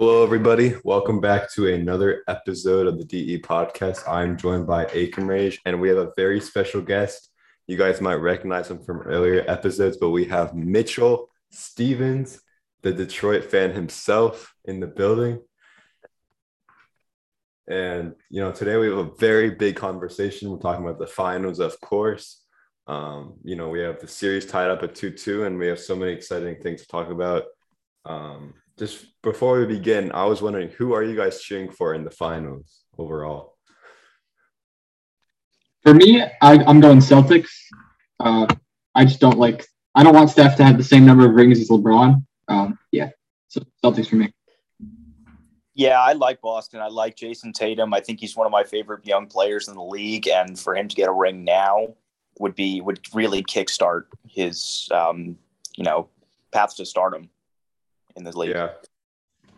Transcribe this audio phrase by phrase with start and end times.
[0.00, 0.76] Hello, everybody.
[0.82, 4.08] Welcome back to another episode of the DE podcast.
[4.08, 7.28] I'm joined by Ekamresh, and we have a very special guest.
[7.66, 12.40] You guys might recognize him from earlier episodes, but we have Mitchell Stevens,
[12.80, 15.42] the Detroit fan himself, in the building.
[17.68, 20.50] And, you know, today we have a very big conversation.
[20.50, 22.42] We're talking about the finals, of course.
[22.86, 25.78] Um, you know, we have the series tied up at 2 2, and we have
[25.78, 27.44] so many exciting things to talk about.
[28.06, 32.02] Um, just before we begin, I was wondering who are you guys cheering for in
[32.02, 33.58] the finals overall?
[35.82, 37.50] For me, I, am going Celtics.
[38.18, 38.46] Uh,
[38.94, 39.66] I just don't like.
[39.94, 42.24] I don't want Steph to have the same number of rings as LeBron.
[42.48, 43.10] Um, yeah,
[43.48, 44.32] so Celtics for me.
[45.74, 46.80] Yeah, I like Boston.
[46.80, 47.92] I like Jayson Tatum.
[47.92, 50.88] I think he's one of my favorite young players in the league, and for him
[50.88, 51.94] to get a ring now
[52.38, 55.36] would be would really kickstart his um,
[55.76, 56.08] you know
[56.50, 57.28] path to stardom
[58.16, 58.50] in league.
[58.50, 58.70] Yeah.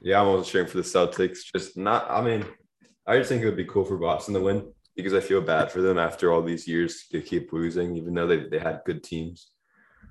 [0.02, 1.38] Yeah, I'm also cheering for the Celtics.
[1.54, 2.44] Just not, I mean,
[3.06, 5.70] I just think it would be cool for Boston to win because I feel bad
[5.70, 9.02] for them after all these years to keep losing, even though they, they had good
[9.02, 9.50] teams.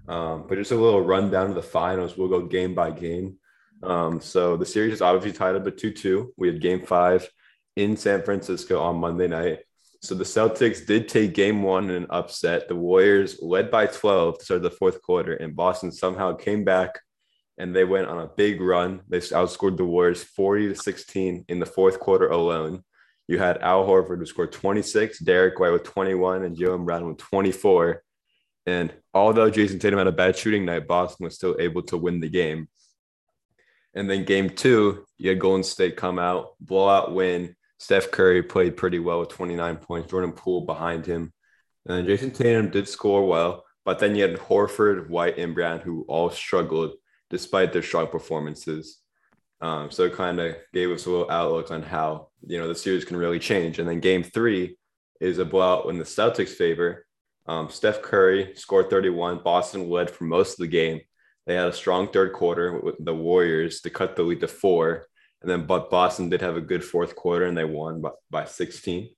[0.07, 2.17] Um, but just a little rundown of the finals.
[2.17, 3.37] We'll go game by game.
[3.83, 6.33] Um, so the series is obviously tied up at 2 2.
[6.37, 7.29] We had game five
[7.75, 9.59] in San Francisco on Monday night.
[10.01, 12.67] So the Celtics did take game one in an upset.
[12.67, 16.99] The Warriors led by 12 to start the fourth quarter, and Boston somehow came back
[17.61, 19.01] and they went on a big run.
[19.07, 22.83] They outscored the Warriors 40 to 16 in the fourth quarter alone.
[23.27, 27.19] You had Al Horford who scored 26, Derrick White with 21, and Jaylen Brown with
[27.19, 28.01] 24.
[28.65, 32.19] And although Jayson Tatum had a bad shooting night, Boston was still able to win
[32.19, 32.67] the game.
[33.93, 37.55] And then game two, you had Golden State come out, blowout win.
[37.77, 40.09] Steph Curry played pretty well with 29 points.
[40.09, 41.31] Jordan Poole behind him.
[41.85, 45.79] And then Jayson Tatum did score well, but then you had Horford, White, and Brown
[45.79, 46.93] who all struggled
[47.31, 48.99] despite their strong performances.
[49.61, 52.75] Um, so it kind of gave us a little outlook on how you know the
[52.75, 53.79] series can really change.
[53.79, 54.77] And then Game Three
[55.19, 57.05] is a blowout in the Celtics' favor.
[57.47, 59.41] Um, Steph Curry scored 31.
[59.43, 61.01] Boston led for most of the game.
[61.47, 65.07] They had a strong third quarter with the Warriors to cut the lead to four.
[65.41, 68.45] And then, but Boston did have a good fourth quarter and they won by, by
[68.45, 69.09] 16.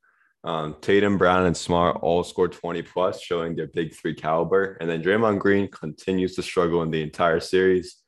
[0.46, 4.78] Um, Tatum, Brown, and Smart all scored 20 plus, showing their big three caliber.
[4.79, 8.03] And then Draymond Green continues to struggle in the entire series.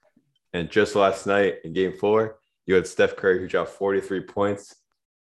[0.56, 4.74] And just last night in game four, you had Steph Curry who dropped 43 points.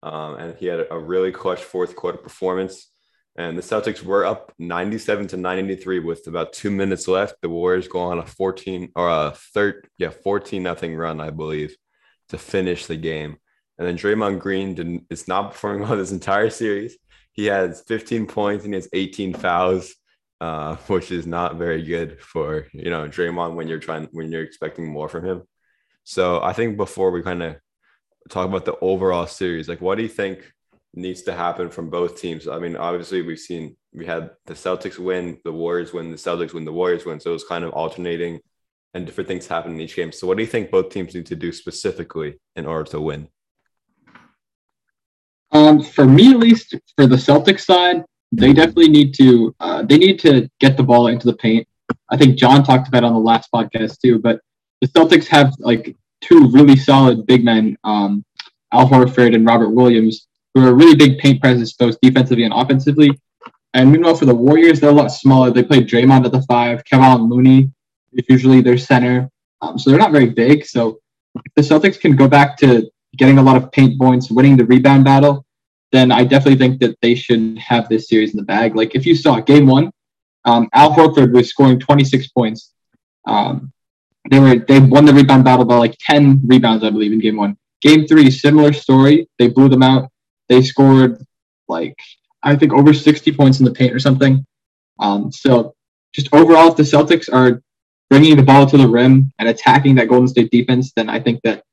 [0.04, 2.92] Um, and he had a really clutch fourth quarter performance.
[3.36, 7.42] And the Celtics were up 97 to 93 with about two minutes left.
[7.42, 11.76] The Warriors go on a 14 or a third, yeah, 14 nothing run, I believe,
[12.30, 13.38] to finish the game.
[13.80, 16.96] And then Draymond Green didn't, is not performing well this entire series.
[17.32, 19.96] He has 15 points and he has 18 fouls
[20.44, 24.44] uh, which is not very good for you know Draymond when you're trying when you're
[24.44, 25.44] expecting more from him.
[26.04, 27.56] So I think before we kind of
[28.30, 30.52] talk about the overall series, like what do you think
[30.94, 32.48] needs to happen from both teams?
[32.48, 36.54] I mean, obviously we've seen we had the Celtics win, the Warriors win, the Celtics
[36.54, 37.20] win, the Warriors win.
[37.22, 38.40] So it was kind of alternating
[38.94, 40.12] and different things happen in each game.
[40.12, 43.30] So what do you think both teams need to do specifically in order to win?
[45.52, 48.04] Um, for me, at least, for the Celtics side,
[48.36, 51.68] they definitely need to uh, they need to get the ball into the paint.
[52.10, 54.40] I think John talked about on the last podcast too, but
[54.82, 58.24] the Celtics have like two really solid big men, um,
[58.72, 63.12] Al Horford and Robert Williams, who are really big paint presence both defensively and offensively.
[63.76, 65.52] And meanwhile, for the Warriors, they're a lot smaller.
[65.52, 67.72] They play Draymond at the five, Kevon Looney
[68.14, 69.30] is usually their center,
[69.62, 70.66] um, so they're not very big.
[70.66, 71.00] So
[71.36, 74.66] if the Celtics can go back to getting a lot of paint points, winning the
[74.66, 75.46] rebound battle,
[75.94, 78.76] then I definitely think that they should have this series in the bag.
[78.76, 79.92] Like if you saw game one,
[80.44, 82.74] um, Al Horford was scoring 26 points.
[83.26, 83.72] Um,
[84.30, 87.38] they were they won the rebound battle by like 10 rebounds, I believe, in game
[87.38, 87.58] one.
[87.82, 89.30] Game three, similar story.
[89.38, 90.10] They blew them out.
[90.50, 91.24] They scored
[91.68, 91.96] like
[92.42, 94.46] I think over 60 points in the paint or something.
[95.00, 95.76] Um, so
[96.12, 97.62] just overall, if the Celtics are
[98.10, 101.42] bringing the ball to the rim and attacking that Golden State defense, then I think
[101.44, 101.64] that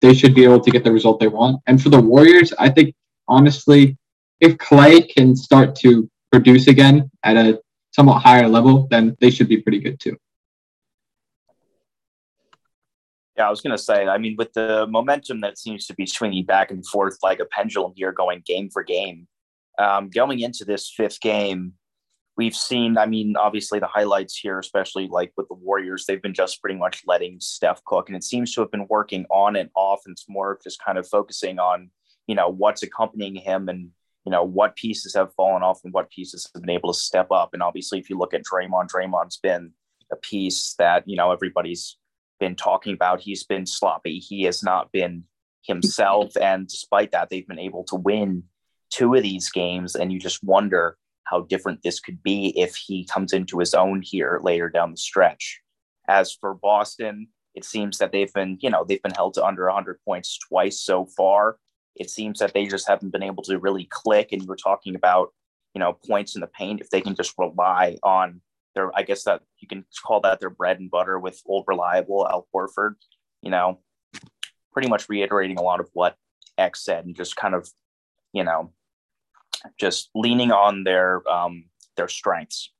[0.00, 1.60] they should be able to get the result they want.
[1.66, 2.94] And for the Warriors, I think
[3.28, 3.96] honestly,
[4.40, 7.60] if Klay can start to produce again at a
[7.92, 10.16] somewhat higher level, then they should be pretty good too.
[13.36, 16.06] Yeah, I was going to say, I mean, with the momentum that seems to be
[16.06, 19.28] swinging back and forth like a pendulum here, going game for game,
[19.78, 21.74] um, going into this fifth game,
[22.36, 26.34] we've seen, I mean, obviously the highlights here, especially like with the Warriors, they've been
[26.34, 29.70] just pretty much letting Steph cook, and it seems to have been working on and
[29.74, 30.00] off.
[30.06, 31.90] And it's more just kind of focusing on
[32.26, 33.90] you know what's accompanying him and
[34.24, 37.30] you know what pieces have fallen off and what pieces have been able to step
[37.30, 37.50] up.
[37.52, 39.72] And obviously, if you look at Draymond, Draymond's been
[40.12, 41.96] a piece that you know everybody's
[42.38, 43.20] been talking about.
[43.20, 44.18] He's been sloppy.
[44.18, 45.24] He has not been
[45.62, 46.32] himself.
[46.40, 48.44] And despite that, they've been able to win
[48.90, 49.94] two of these games.
[49.94, 54.00] And you just wonder how different this could be if he comes into his own
[54.02, 55.60] here later down the stretch.
[56.08, 59.66] As for Boston, it seems that they've been, you know, they've been held to under
[59.66, 61.56] 100 points twice so far.
[61.96, 64.32] It seems that they just haven't been able to really click.
[64.32, 65.32] And you were talking about,
[65.74, 66.80] you know, points in the paint.
[66.80, 68.40] If they can just rely on
[68.74, 72.28] their, I guess that you can call that their bread and butter with old reliable
[72.28, 72.94] Al Horford,
[73.42, 73.80] you know,
[74.72, 76.16] pretty much reiterating a lot of what
[76.58, 77.68] X said and just kind of,
[78.32, 78.72] you know,
[79.80, 81.64] just leaning on their um,
[81.96, 82.72] their strengths.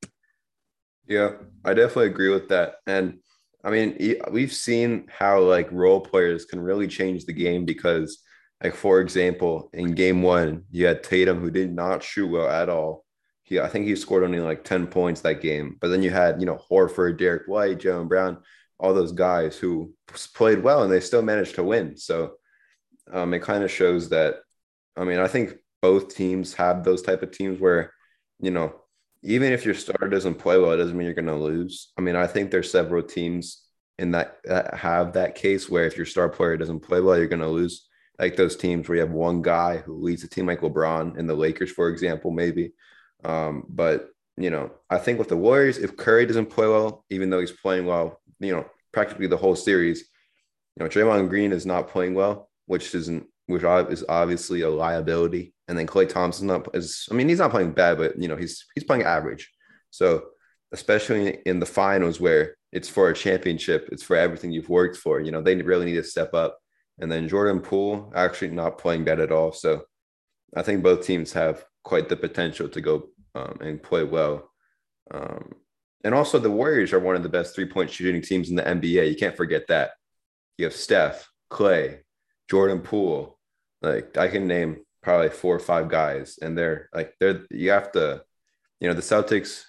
[1.08, 1.32] Yeah,
[1.64, 2.76] I definitely agree with that.
[2.86, 3.20] And
[3.64, 8.22] I mean, we've seen how like role players can really change the game because,
[8.62, 12.68] like for example, in game one, you had Tatum who did not shoot well at
[12.68, 13.04] all.
[13.42, 15.76] He, I think he scored only like ten points that game.
[15.80, 18.38] But then you had you know Horford, Derrick White, Jaylen Brown,
[18.78, 19.92] all those guys who
[20.34, 21.96] played well and they still managed to win.
[21.96, 22.34] So
[23.12, 24.36] um, it kind of shows that.
[24.96, 27.92] I mean, I think both teams have those type of teams where,
[28.40, 28.74] you know,
[29.22, 31.92] even if your starter doesn't play well, it doesn't mean you're going to lose.
[31.98, 33.62] I mean, I think there's several teams
[33.98, 37.26] in that, that have that case where if your star player doesn't play well, you're
[37.26, 37.86] going to lose.
[38.18, 41.28] Like those teams where you have one guy who leads a team like LeBron and
[41.28, 42.72] the Lakers, for example, maybe.
[43.24, 47.30] Um, but you know, I think with the Warriors, if Curry doesn't play well, even
[47.30, 50.00] though he's playing well, you know, practically the whole series,
[50.76, 55.54] you know, Draymond Green is not playing well, which isn't which is obviously a liability.
[55.68, 58.64] And then Klay Thompson is I mean he's not playing bad, but you know he's
[58.74, 59.50] he's playing average.
[59.90, 60.24] So
[60.72, 65.20] especially in the finals where it's for a championship, it's for everything you've worked for.
[65.20, 66.58] You know they really need to step up.
[66.98, 69.52] And then Jordan Poole actually not playing bad at all.
[69.52, 69.84] So
[70.56, 74.50] I think both teams have quite the potential to go um, and play well.
[75.10, 75.52] Um,
[76.04, 78.62] and also the Warriors are one of the best three point shooting teams in the
[78.62, 79.08] NBA.
[79.08, 79.90] You can't forget that.
[80.56, 82.00] You have Steph, Klay,
[82.48, 83.38] Jordan Poole,
[83.82, 87.92] like I can name probably four or five guys, and they're like they're you have
[87.92, 88.22] to,
[88.80, 89.64] you know, the Celtics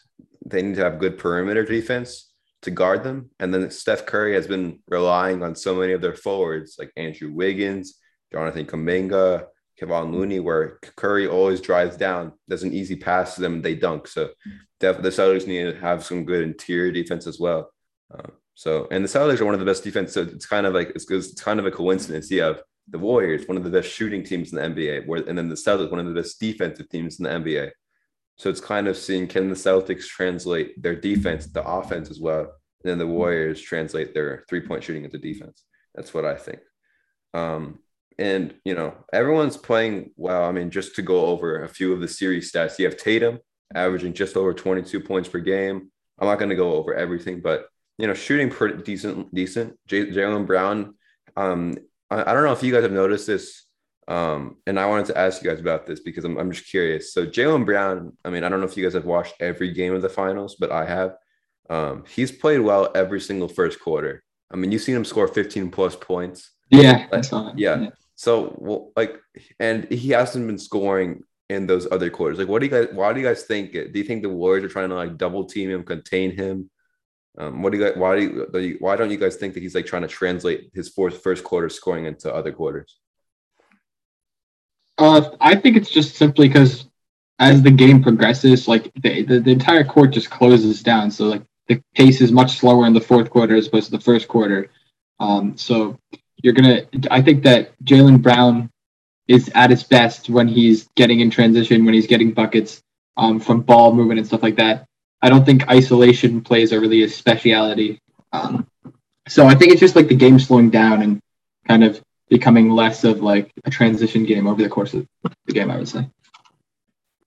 [0.46, 2.27] they need to have good perimeter defense
[2.64, 6.16] to guard them, and then Steph Curry has been relying on so many of their
[6.16, 8.00] forwards like Andrew Wiggins,
[8.32, 9.46] Jonathan Kuminga,
[9.80, 13.76] Kevon Looney, where Curry always drives down, does an easy pass to them, and they
[13.76, 14.08] dunk.
[14.08, 14.30] So
[14.80, 17.70] definitely the Celtics need to have some good interior defense as well.
[18.14, 20.14] Uh, so, and the Celtics are one of the best defense.
[20.14, 22.32] So it's kind of like it's, it's kind of a coincidence.
[22.32, 25.38] You have the Warriors, one of the best shooting teams in the NBA, where, and
[25.38, 27.70] then the Celtics, one of the best defensive teams in the NBA.
[28.38, 32.42] So it's kind of seeing can the Celtics translate their defense to offense as well,
[32.42, 32.50] and
[32.84, 35.64] then the Warriors translate their three point shooting into defense.
[35.96, 36.60] That's what I think.
[37.34, 37.80] Um,
[38.20, 40.44] and you know everyone's playing well.
[40.44, 43.40] I mean, just to go over a few of the series stats, you have Tatum
[43.74, 45.92] averaging just over 22 points per game.
[46.20, 47.68] I'm not going to go over everything, but
[47.98, 49.78] you know, shooting pretty decent, decent.
[49.88, 50.96] J- Jaylen Brown.
[51.36, 51.78] Um,
[52.10, 53.66] I, I, don't know if you guys have noticed this.
[54.08, 57.14] Um, and I wanted to ask you guys about this because I'm, I'm just curious.
[57.14, 59.94] So Jaylen Brown, I mean, I don't know if you guys have watched every game
[59.94, 61.16] of the finals, but I have.
[61.70, 64.24] Um, he's played well every single first quarter.
[64.50, 66.52] I mean, you've seen him score 15 plus points.
[66.70, 67.26] Yeah, like,
[67.58, 67.80] yeah.
[67.80, 67.90] yeah.
[68.16, 69.20] So, well, like,
[69.60, 72.40] and he hasn't been scoring in those other quarters.
[72.40, 72.88] Like, what do you guys?
[72.94, 73.74] Why do you guys think?
[73.74, 76.70] Do you think the Warriors are trying to like double team him, contain him?
[77.38, 77.98] Um, what do you guys?
[77.98, 78.78] Why do you?
[78.80, 81.70] Why don't you guys think that he's like trying to translate his fourth first quarter
[81.70, 82.98] scoring into other quarters?
[84.98, 86.88] Uh, I think it's just simply because
[87.40, 91.12] as the game progresses, like the, the, the entire court just closes down.
[91.12, 94.04] So like the pace is much slower in the fourth quarter as opposed to the
[94.04, 94.72] first quarter.
[95.20, 96.00] Um, so
[96.42, 96.84] you're gonna.
[97.12, 98.70] I think that Jaylen Brown
[99.28, 102.82] is at his best when he's getting in transition, when he's getting buckets
[103.18, 104.86] um, from ball movement and stuff like that.
[105.22, 108.00] I don't think isolation plays are really a speciality.
[108.32, 108.68] Um,
[109.28, 111.20] so I think it's just like the game slowing down and
[111.68, 115.08] kind of becoming less of like a transition game over the course of
[115.46, 116.10] the game, I would say.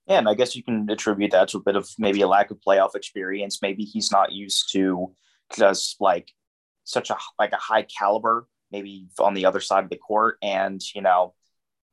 [0.07, 2.51] Yeah, and I guess you can attribute that to a bit of maybe a lack
[2.51, 3.61] of playoff experience.
[3.61, 5.15] Maybe he's not used to
[5.55, 6.31] just like
[6.83, 10.81] such a like a high caliber, maybe on the other side of the court, and
[10.93, 11.33] you know,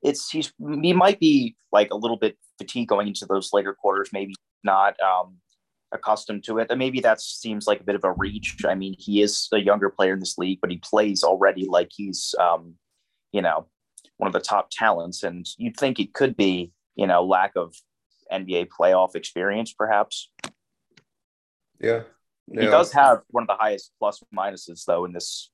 [0.02, 4.10] it's he's he might be like a little bit fatigued going into those later quarters.
[4.12, 4.34] Maybe
[4.64, 5.36] not um,
[5.92, 6.68] accustomed to it.
[6.70, 8.56] And maybe that seems like a bit of a reach.
[8.66, 11.90] I mean, he is a younger player in this league, but he plays already like
[11.94, 12.74] he's, um,
[13.32, 13.66] you know,
[14.16, 15.22] one of the top talents.
[15.22, 17.74] And you'd think it could be, you know, lack of
[18.32, 20.30] NBA playoff experience, perhaps.
[21.80, 22.02] Yeah.
[22.48, 22.60] yeah.
[22.62, 25.50] He does have one of the highest plus minuses, though, in this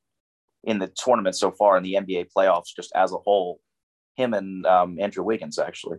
[0.65, 3.61] in the tournament so far in the NBA playoffs, just as a whole.
[4.17, 5.99] Him and um, Andrew Wiggins, actually.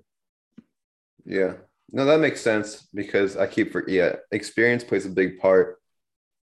[1.26, 1.54] Yeah,
[1.92, 5.80] no, that makes sense because I keep for yeah, experience plays a big part.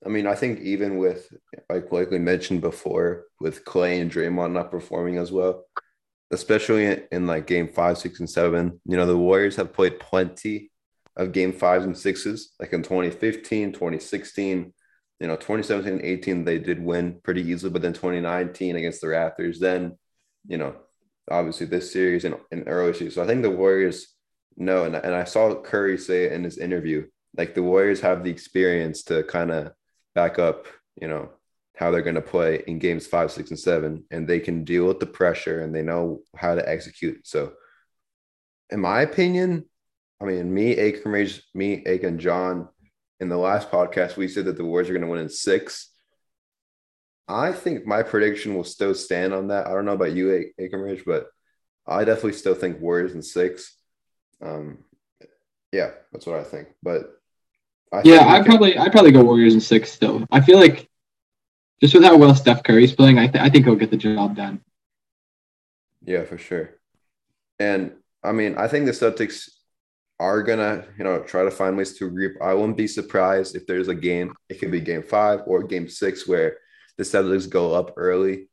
[0.05, 1.33] I mean, I think even with
[1.69, 5.65] like like we mentioned before, with Klay and Draymond not performing as well,
[6.31, 10.01] especially in, in like game five, six, and seven, you know, the Warriors have played
[10.01, 10.71] plenty
[11.17, 14.73] of game fives and sixes, like in 2015, 2016,
[15.21, 19.09] you know, 2017 and 18, they did win pretty easily, but then 2019 against the
[19.09, 19.99] Raptors, then,
[20.47, 20.75] you know,
[21.31, 23.11] obviously this series and, and early season.
[23.11, 24.15] So I think the Warriors
[24.57, 28.31] know, and, and I saw Curry say in his interview, like the Warriors have the
[28.31, 29.73] experience to kind of
[30.21, 30.67] back up,
[31.01, 31.31] you know,
[31.77, 34.87] how they're going to play in games five, six, and seven, and they can deal
[34.87, 37.27] with the pressure and they know how to execute.
[37.27, 37.53] So,
[38.69, 39.65] in my opinion,
[40.21, 42.69] I mean, me, Aiken, me, Aiken, John,
[43.19, 45.91] in the last podcast, we said that the Warriors are going to win in six.
[47.27, 49.67] I think my prediction will still stand on that.
[49.67, 51.29] I don't know about you, Aiken but
[51.87, 53.75] I definitely still think Warriors in six.
[54.43, 54.85] Um,
[55.73, 56.69] yeah, that's what I think.
[56.83, 57.20] But
[57.93, 60.25] I yeah, I probably I probably go Warriors in six still.
[60.31, 60.89] I feel like
[61.81, 64.37] just with how well Steph Curry's playing, I th- I think he'll get the job
[64.37, 64.61] done.
[66.05, 66.71] Yeah, for sure.
[67.59, 67.93] And
[68.23, 69.49] I mean, I think the Celtics
[70.19, 72.33] are gonna, you know, try to find ways to reap.
[72.43, 74.35] I wouldn't be surprised if there's a game.
[74.49, 76.59] It could be game five or game six where
[76.97, 78.49] the Celtics go up early.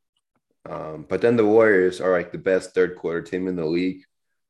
[0.68, 4.04] Um, but then the Warriors are like the best third quarter team in the league.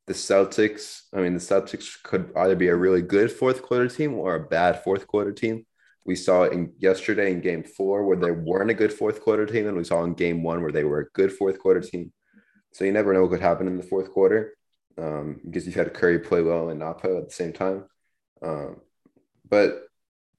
[0.08, 4.14] The Celtics, I mean, the Celtics could either be a really good fourth quarter team
[4.14, 5.66] or a bad fourth quarter team.
[6.06, 9.66] We saw in yesterday in game four where they weren't a good fourth quarter team,
[9.66, 12.12] and we saw in game one where they were a good fourth quarter team.
[12.72, 14.54] So you never know what could happen in the fourth quarter
[14.96, 17.84] um, because you've had Curry play well and not play at the same time.
[18.42, 18.80] Um,
[19.48, 19.88] but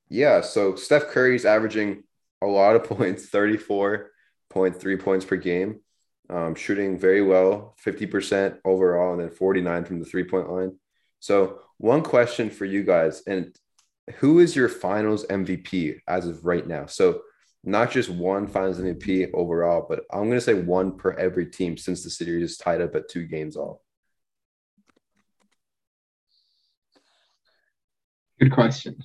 [0.09, 2.03] yeah, so Steph Curry's averaging
[2.41, 5.81] a lot of points 34.3 points per game,
[6.29, 10.77] um, shooting very well, 50% overall, and then 49 from the three point line.
[11.19, 13.55] So, one question for you guys, and
[14.17, 16.85] who is your finals MVP as of right now?
[16.85, 17.21] So,
[17.63, 21.77] not just one finals MVP overall, but I'm going to say one per every team
[21.77, 23.81] since the series is tied up at two games all.
[28.39, 28.97] Good question.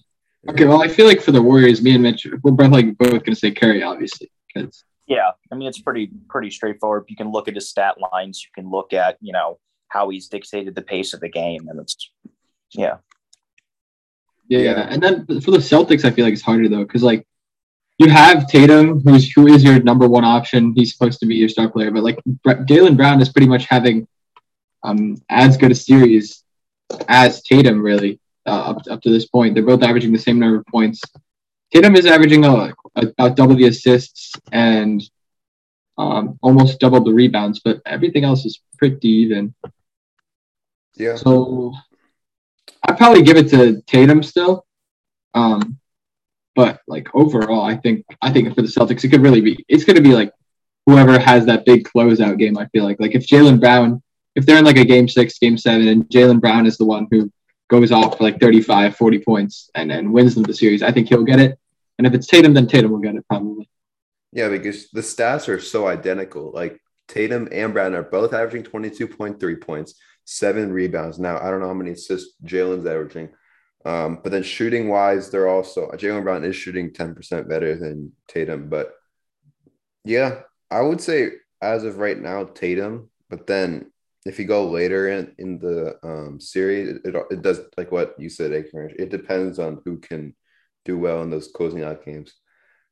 [0.48, 3.10] Okay, well, I feel like for the Warriors, me and Mitch, we're both like both
[3.10, 7.04] going to say Curry, obviously, because yeah, I mean it's pretty pretty straightforward.
[7.08, 9.58] You can look at his stat lines, you can look at you know
[9.88, 12.10] how he's dictated the pace of the game, and it's
[12.72, 12.96] yeah.
[14.48, 14.86] Yeah, yeah.
[14.90, 17.26] and then for the Celtics, I feel like it's harder though, because like
[17.98, 20.74] you have Tatum, who's who is your number one option.
[20.74, 24.06] He's supposed to be your star player, but like Jaylen Brown is pretty much having
[24.82, 26.42] um as good a series
[27.08, 29.54] as Tatum, really uh, up, up to this point.
[29.54, 31.00] They're both averaging the same number of points.
[31.74, 35.02] Tatum is averaging uh, about double the assists and
[35.98, 39.54] um, almost double the rebounds, but everything else is pretty even.
[40.94, 41.16] Yeah.
[41.16, 41.72] So
[42.86, 44.64] I'd probably give it to Tatum still.
[45.34, 45.80] Um,
[46.54, 49.64] but like overall, I think I think for the Celtics, it could really be.
[49.68, 50.32] It's going to be like
[50.86, 52.56] whoever has that big closeout game.
[52.56, 54.00] I feel like like if Jaylen Brown,
[54.36, 57.08] if they're in like a game six, game seven, and Jaylen Brown is the one
[57.10, 57.32] who
[57.68, 61.08] goes off for like 35, 40 points and, and wins them the series, I think
[61.08, 61.58] he'll get it.
[61.98, 63.68] And if it's Tatum, then Tatum will get it probably.
[64.32, 66.50] Yeah, because the stats are so identical.
[66.52, 71.18] Like Tatum and Brown are both averaging 22.3 points, seven rebounds.
[71.18, 73.30] Now, I don't know how many assists Jaylen's averaging.
[73.84, 78.68] Um, but then shooting wise, they're also Jaylen Brown is shooting 10% better than Tatum.
[78.68, 78.94] But
[80.04, 83.10] yeah, I would say as of right now, Tatum.
[83.30, 83.90] But then
[84.24, 88.30] if you go later in, in the um, series, it, it does like what you
[88.30, 90.34] said, It depends on who can
[90.84, 92.34] do well in those closing out games.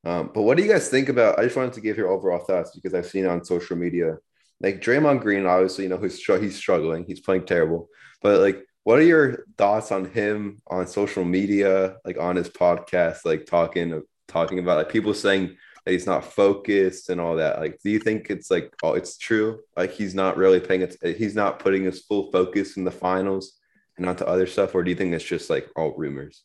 [0.04, 1.38] Um, but what do you guys think about?
[1.38, 4.18] I just wanted to give your overall thoughts because I've seen on social media,
[4.61, 7.88] like Draymond Green, obviously, you know, he's, he's struggling, he's playing terrible.
[8.20, 13.25] But like, what are your thoughts on him on social media, like on his podcast,
[13.25, 17.61] like talking talking about like people saying that he's not focused and all that.
[17.61, 19.61] Like, do you think it's like, oh, it's true?
[19.76, 23.58] Like, he's not really paying it, he's not putting his full focus in the finals
[23.96, 26.44] and not to other stuff, or do you think it's just like all rumors?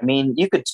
[0.00, 0.64] I mean, you could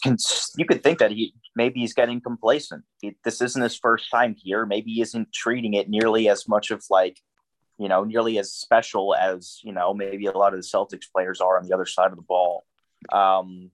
[0.57, 2.85] you could think that he maybe he's getting complacent.
[3.01, 4.65] He, this isn't his first time here.
[4.65, 7.19] Maybe he isn't treating it nearly as much of like,
[7.79, 11.41] you know, nearly as special as you know maybe a lot of the Celtics players
[11.41, 12.65] are on the other side of the ball.
[13.13, 13.71] Um,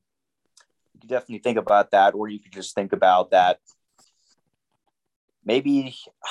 [0.94, 3.58] you could definitely think about that, or you could just think about that.
[5.44, 5.94] Maybe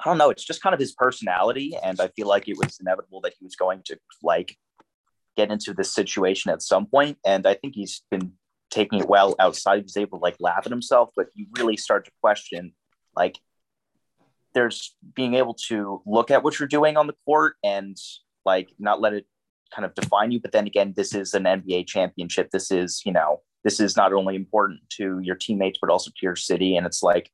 [0.00, 0.30] I don't know.
[0.30, 3.44] It's just kind of his personality, and I feel like it was inevitable that he
[3.44, 4.58] was going to like
[5.36, 6.88] get into this situation at some.
[7.24, 8.32] And I think he's been
[8.70, 9.82] taking it well outside.
[9.82, 12.72] He's able to like laugh at himself, but you really start to question
[13.16, 13.38] like
[14.54, 17.96] there's being able to look at what you're doing on the court and
[18.44, 19.26] like not let it
[19.74, 20.40] kind of define you.
[20.40, 22.50] But then again, this is an NBA championship.
[22.50, 26.22] This is, you know, this is not only important to your teammates, but also to
[26.22, 26.76] your city.
[26.76, 27.30] And it's like,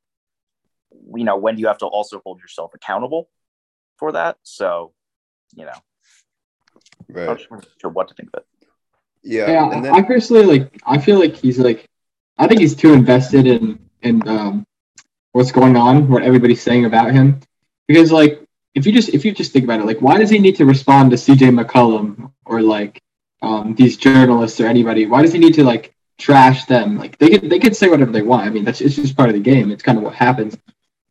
[1.14, 3.28] you know, when do you have to also hold yourself accountable
[3.99, 4.37] for that?
[4.42, 4.92] So,
[5.54, 5.73] you know,
[7.12, 7.29] Right.
[7.29, 8.47] I'm not sure what to think of it.
[9.23, 9.50] Yeah.
[9.50, 10.81] Yeah, and I personally like.
[10.87, 11.87] I feel like he's like.
[12.38, 14.67] I think he's too invested in in um,
[15.33, 17.40] what's going on, what everybody's saying about him,
[17.87, 18.40] because like
[18.75, 20.64] if you just if you just think about it, like why does he need to
[20.64, 21.49] respond to C.J.
[21.49, 23.02] McCollum or like
[23.43, 25.07] um, these journalists or anybody?
[25.07, 26.99] Why does he need to like trash them?
[26.99, 28.47] Like they could they could say whatever they want.
[28.47, 29.71] I mean that's it's just part of the game.
[29.71, 30.57] It's kind of what happens,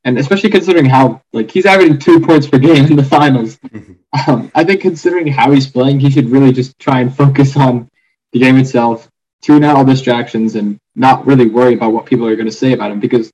[0.03, 3.59] and especially considering how like he's averaging two points per game in the finals.
[4.27, 7.89] Um, I think considering how he's playing, he should really just try and focus on
[8.31, 9.09] the game itself,
[9.41, 12.73] tune out all distractions, and not really worry about what people are going to say
[12.73, 12.99] about him.
[12.99, 13.31] Because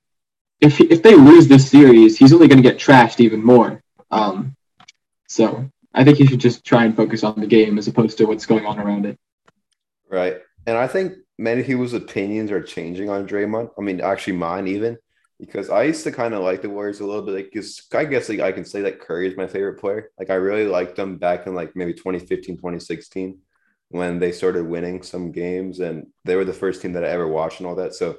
[0.60, 3.82] if if they lose this series, he's only going to get trashed even more.
[4.10, 4.54] Um,
[5.28, 8.26] so I think he should just try and focus on the game as opposed to
[8.26, 9.18] what's going on around it.
[10.08, 10.36] Right.
[10.66, 13.70] And I think many people's opinions are changing on Draymond.
[13.78, 14.98] I mean, actually, mine even
[15.38, 17.34] because I used to kind of like the Warriors a little bit.
[17.34, 20.10] Like, 'cause I guess like I can say that Curry is my favorite player.
[20.18, 23.38] Like, I really liked them back in like maybe 2015, 2016
[23.90, 27.28] when they started winning some games and they were the first team that I ever
[27.28, 27.94] watched and all that.
[27.94, 28.16] So,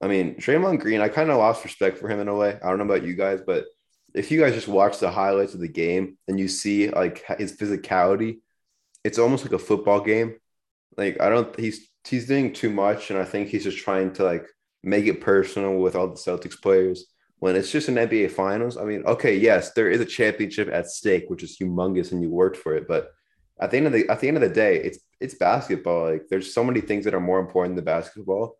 [0.00, 2.58] I mean, Draymond Green, I kind of lost respect for him in a way.
[2.62, 3.64] I don't know about you guys, but
[4.14, 7.56] if you guys just watch the highlights of the game and you see like his
[7.56, 8.40] physicality,
[9.04, 10.36] it's almost like a football game.
[10.96, 14.24] Like I don't he's he's doing too much, and I think he's just trying to
[14.24, 14.46] like
[14.82, 17.06] make it personal with all the Celtics players.
[17.40, 20.90] When it's just an NBA Finals, I mean, okay, yes, there is a championship at
[20.90, 22.88] stake, which is humongous, and you worked for it.
[22.88, 23.12] But
[23.60, 26.10] at the end of the at the end of the day, it's it's basketball.
[26.10, 28.58] Like there's so many things that are more important than basketball,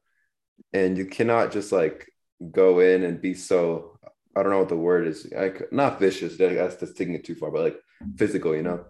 [0.72, 2.08] and you cannot just like
[2.52, 3.98] go in and be so
[4.36, 5.26] I don't know what the word is.
[5.34, 6.36] Like not vicious.
[6.36, 7.80] That's that's taking it too far, but like
[8.16, 8.84] physical, you know.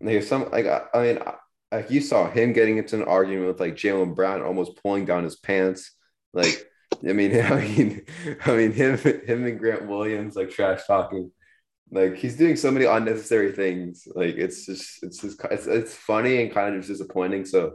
[0.00, 1.18] There's some like I, I mean,
[1.70, 5.24] like you saw him getting into an argument with like Jaylen Brown, almost pulling down
[5.24, 5.94] his pants.
[6.32, 6.66] Like
[7.08, 8.06] I mean, I mean,
[8.46, 11.30] I mean him him and Grant Williams like trash talking.
[11.92, 14.06] Like he's doing so many unnecessary things.
[14.14, 17.44] Like it's just it's just it's, it's funny and kind of just disappointing.
[17.44, 17.74] So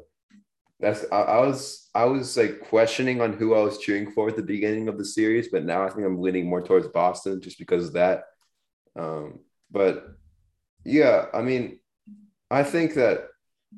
[0.80, 4.36] that's I, I was I was like questioning on who I was cheering for at
[4.36, 7.60] the beginning of the series, but now I think I'm leaning more towards Boston just
[7.60, 8.24] because of that.
[8.98, 9.39] Um,
[9.72, 10.06] but
[10.86, 11.80] yeah, I mean,
[12.52, 13.28] I think that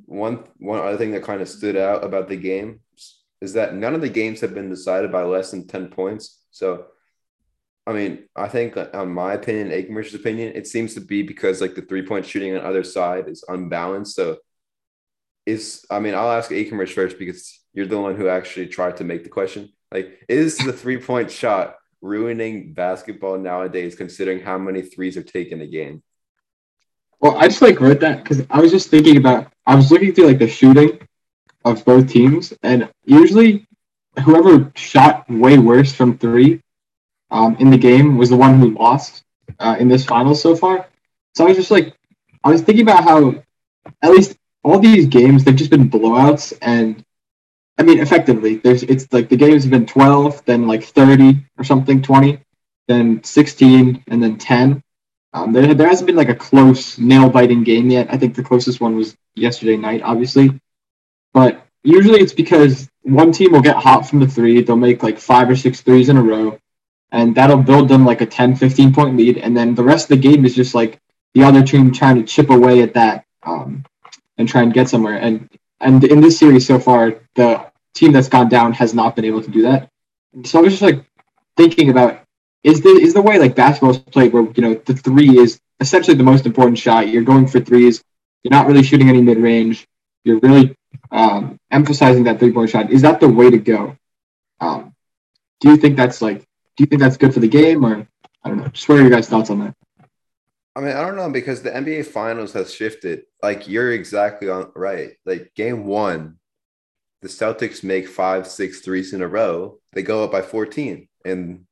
[0.06, 2.82] one one other thing that kind of stood out about the game
[3.42, 6.40] is that none of the games have been decided by less than 10 points.
[6.52, 6.88] So
[7.88, 11.74] I mean, I think on my opinion, Aikmer's opinion, it seems to be because like
[11.74, 14.14] the three point shooting on the other side is unbalanced.
[14.14, 14.40] So
[15.46, 19.06] is I mean, I'll ask Aikmer first because you're the one who actually tried to
[19.06, 19.72] make the question.
[19.90, 25.62] Like, is the three point shot ruining basketball nowadays, considering how many threes are taken
[25.62, 26.04] a game?
[27.22, 29.54] Well, I just like wrote that because I was just thinking about.
[29.66, 31.07] I was looking through like the shooting
[31.72, 33.68] of both teams, and usually,
[34.24, 36.62] whoever shot way worse from three
[37.30, 39.24] um, in the game was the one who lost
[39.60, 40.88] uh, in this final so far.
[41.36, 41.94] So I was just like,
[42.44, 43.44] I was thinking about how,
[44.02, 47.04] at least all these games they've just been blowouts, and
[47.78, 51.64] I mean, effectively, there's it's like the games have been twelve, then like thirty or
[51.64, 52.40] something, twenty,
[52.88, 54.82] then sixteen, and then ten.
[55.34, 58.08] Um, there, there hasn't been like a close nail biting game yet.
[58.10, 60.60] I think the closest one was yesterday night, obviously.
[61.38, 64.64] But usually it's because one team will get hot from the three.
[64.64, 66.58] They'll make like five or six threes in a row,
[67.12, 69.38] and that'll build them like a 10, 15 point lead.
[69.38, 71.00] And then the rest of the game is just like
[71.36, 73.86] the other team trying to chip away at that um,
[74.40, 75.18] and try and get somewhere.
[75.18, 75.48] And
[75.80, 79.44] and in this series so far, the team that's gone down has not been able
[79.44, 79.92] to do that.
[80.44, 81.06] So I was just like
[81.56, 82.20] thinking about
[82.64, 85.62] is the is the way like basketball is played where you know the three is
[85.82, 87.10] essentially the most important shot.
[87.10, 88.04] You're going for threes.
[88.42, 89.88] You're not really shooting any mid range.
[90.24, 90.76] You're really
[91.12, 92.92] um, emphasizing that three point shot.
[92.92, 93.98] Is that the way to go?
[94.60, 94.94] Um,
[95.60, 96.40] do you think that's like?
[96.76, 98.08] Do you think that's good for the game, or
[98.44, 98.68] I don't know?
[98.68, 99.76] Just what are your guys' thoughts on that?
[100.76, 103.24] I mean, I don't know because the NBA Finals has shifted.
[103.42, 105.14] Like you're exactly on right.
[105.26, 106.38] Like game one,
[107.22, 109.80] the Celtics make five, six threes in a row.
[109.94, 111.66] They go up by 14, and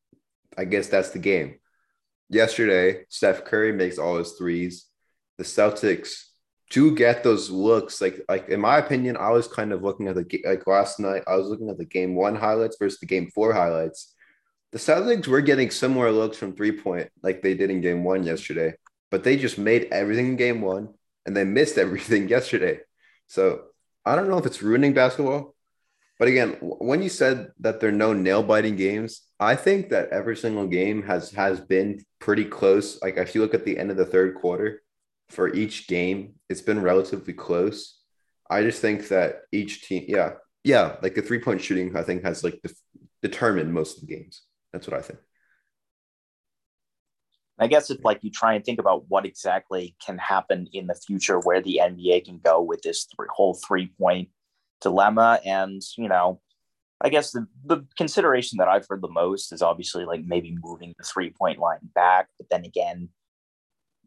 [0.57, 1.59] I guess that's the game.
[2.29, 4.87] Yesterday, Steph Curry makes all his threes.
[5.37, 6.23] The Celtics
[6.69, 8.01] do get those looks.
[8.01, 11.23] Like, like in my opinion, I was kind of looking at the like last night.
[11.27, 14.13] I was looking at the game one highlights versus the game four highlights.
[14.71, 18.23] The Celtics were getting similar looks from three point, like they did in game one
[18.23, 18.75] yesterday,
[19.11, 20.89] but they just made everything in game one
[21.25, 22.79] and they missed everything yesterday.
[23.27, 23.65] So
[24.05, 25.55] I don't know if it's ruining basketball.
[26.17, 30.09] But again, when you said that there are no nail biting games, I think that
[30.09, 33.01] every single game has has been pretty close.
[33.01, 34.81] Like if you look at the end of the third quarter,
[35.29, 37.99] for each game, it's been relatively close.
[38.49, 40.33] I just think that each team, yeah,
[40.63, 42.81] yeah, like the three point shooting, I think has like def-
[43.21, 44.43] determined most of the games.
[44.71, 45.19] That's what I think.
[47.57, 50.95] I guess if like you try and think about what exactly can happen in the
[50.95, 54.29] future, where the NBA can go with this th- whole three point
[54.81, 56.41] dilemma, and you know,
[57.01, 60.93] I guess the, the consideration that I've heard the most is obviously like maybe moving
[60.97, 63.09] the three point line back, but then again,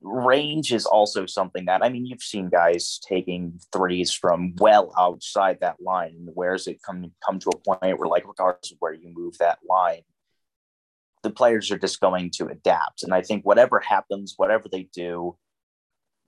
[0.02, 5.58] range is also something that I mean you've seen guys taking threes from well outside
[5.60, 6.14] that line.
[6.18, 9.38] And where's it come come to a point where like regardless of where you move
[9.38, 10.02] that line,
[11.22, 13.02] the players are just going to adapt.
[13.02, 15.36] And I think whatever happens, whatever they do,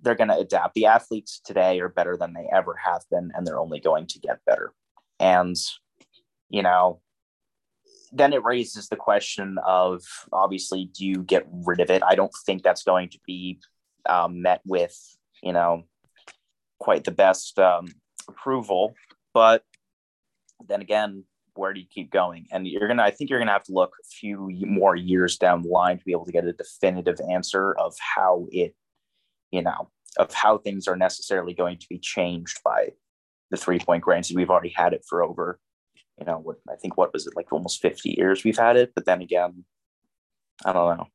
[0.03, 0.75] they're going to adapt.
[0.75, 4.19] The athletes today are better than they ever have been, and they're only going to
[4.19, 4.73] get better.
[5.19, 5.57] And,
[6.49, 7.01] you know,
[8.13, 12.03] then it raises the question of obviously, do you get rid of it?
[12.05, 13.61] I don't think that's going to be
[14.09, 14.97] um, met with,
[15.43, 15.85] you know,
[16.79, 17.89] quite the best um,
[18.29, 18.95] approval.
[19.33, 19.63] But
[20.67, 22.47] then again, where do you keep going?
[22.51, 25.63] And you're gonna, I think you're gonna have to look a few more years down
[25.63, 28.75] the line to be able to get a definitive answer of how it,
[29.51, 32.91] you know, of how things are necessarily going to be changed by
[33.51, 35.59] the three point Granted, we've already had it for over,
[36.21, 38.93] you know, what I think what was it like almost 50 years we've had it,
[38.95, 39.65] but then again,
[40.65, 41.07] I don't know.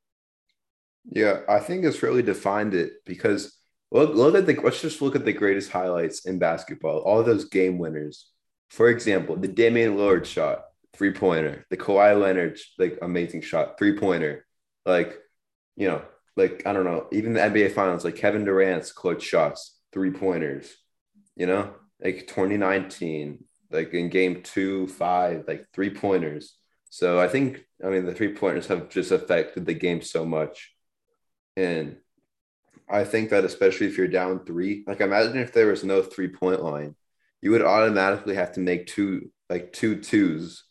[1.06, 3.56] Yeah, I think it's really defined it because
[3.92, 7.00] look, look at the let's just look at the greatest highlights in basketball.
[7.00, 8.32] All those game winners
[8.70, 13.98] for example, the Damian Lillard shot, three pointer, the Kawhi Leonard, like amazing shot, three
[13.98, 14.46] pointer,
[14.86, 15.18] like,
[15.76, 16.02] you know,
[16.36, 20.76] like, I don't know, even the NBA finals, like Kevin Durant's clutch shots, three pointers,
[21.36, 26.56] you know, like 2019, like in game two, five, like three pointers.
[26.90, 30.74] So I think, I mean, the three pointers have just affected the game so much.
[31.58, 31.98] And
[32.90, 36.30] I think that especially if you're down three, like imagine if there was no three
[36.30, 36.96] point line
[37.46, 40.64] you would automatically have to make two like two twos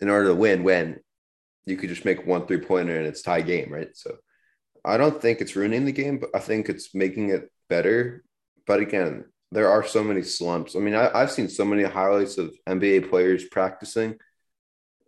[0.00, 0.98] in order to win when
[1.66, 3.90] you could just make one three pointer and it's tie game, right?
[3.94, 4.16] So
[4.82, 8.24] I don't think it's ruining the game, but I think it's making it better.
[8.66, 10.76] But again, there are so many slumps.
[10.76, 14.16] I mean, I, have seen so many highlights of NBA players practicing.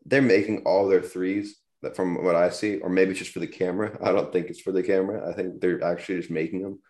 [0.06, 3.40] They're making all their threes that from what I see, or maybe it's just for
[3.40, 3.96] the camera.
[4.02, 5.28] I don't think it's for the camera.
[5.28, 6.80] I think they're actually just making them.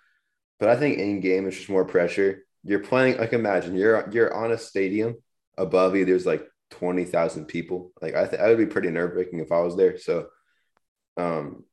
[0.60, 4.34] But I think in game it's just more pressure you're playing like imagine you're you're
[4.34, 5.16] on a stadium
[5.56, 9.52] above you there's like 20,000 people like I think I would be pretty nerve-wracking if
[9.52, 10.26] I was there so
[11.16, 11.64] um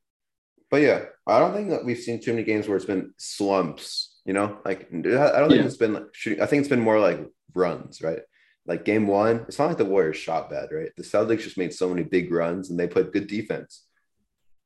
[0.70, 4.15] but yeah I don't think that we've seen too many games where it's been slumps
[4.26, 5.66] you know like I don't think yeah.
[5.66, 7.20] it's been like shooting I think it's been more like
[7.54, 8.20] runs right
[8.66, 11.72] like game one it's not like the Warriors shot bad right the Celtics just made
[11.72, 13.84] so many big runs and they played good defense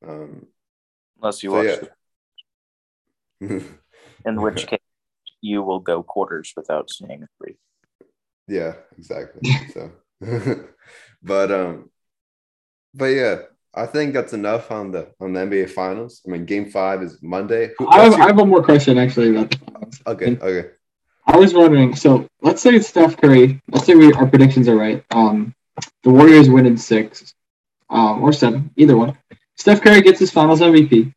[0.05, 0.47] um
[1.21, 1.89] unless you so watch
[3.41, 3.59] yeah.
[4.25, 4.79] in which case
[5.41, 7.57] you will go quarters without seeing a three.
[8.47, 9.51] Yeah, exactly.
[9.73, 9.91] so,
[11.23, 11.89] but um,
[12.93, 13.37] but yeah,
[13.73, 16.21] I think that's enough on the on the NBA Finals.
[16.27, 17.71] I mean, Game Five is Monday.
[17.77, 18.21] Who, I, have, your...
[18.21, 20.01] I have one more question actually about the finals.
[20.05, 20.69] Okay, and okay.
[21.25, 21.95] I was wondering.
[21.95, 23.61] So let's say it's Steph Curry.
[23.69, 25.03] Let's say we our predictions are right.
[25.11, 25.55] Um,
[26.03, 27.33] the Warriors win in six,
[27.89, 29.17] um, or seven, either one.
[29.55, 31.13] Steph Curry gets his Finals MVP.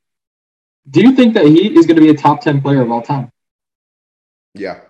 [0.88, 3.02] Do you think that he is going to be a top ten player of all
[3.02, 3.32] time?
[4.54, 4.80] Yeah.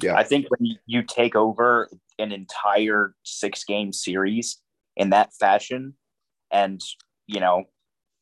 [0.00, 0.14] Yeah.
[0.14, 4.58] I think when you take over an entire six game series
[4.98, 5.94] in that fashion
[6.50, 6.80] and,
[7.26, 7.64] you know,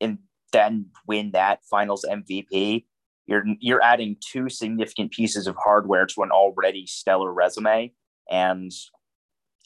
[0.01, 0.19] and
[0.53, 2.85] then win that finals MVP,
[3.27, 7.93] you're you're adding two significant pieces of hardware to an already stellar resume.
[8.31, 8.71] And,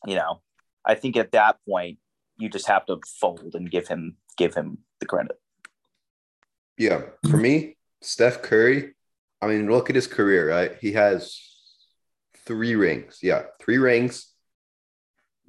[0.07, 0.41] you know,
[0.87, 1.99] I think at that point
[2.39, 5.39] you just have to fold and give him give him the credit.
[6.79, 7.03] Yeah.
[7.29, 8.95] For me, Steph Curry
[9.43, 10.77] I mean, look at his career, right?
[10.81, 11.41] He has
[12.45, 13.21] three rings.
[13.23, 14.30] Yeah, three rings.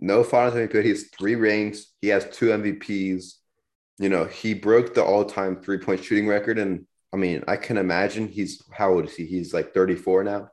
[0.02, 0.84] No finals MVP.
[0.84, 1.94] He has three rings.
[2.02, 3.36] He has two MVPs.
[4.00, 6.58] You know, he broke the all-time three-point shooting record.
[6.58, 9.26] And I mean, I can imagine he's how old is he?
[9.26, 10.50] He's like 34 now.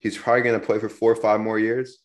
[0.00, 1.98] He's probably gonna play for four or five more years.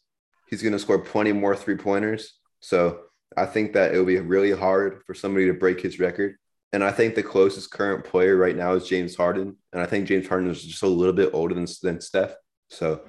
[0.49, 2.39] He's gonna score plenty more three-pointers.
[2.59, 3.01] So
[3.35, 6.35] I think that it'll be really hard for somebody to break his record.
[6.73, 9.55] And I think the closest current player right now is James Harden.
[9.71, 12.35] And I think James Harden is just a little bit older than, than Steph.
[12.69, 13.01] So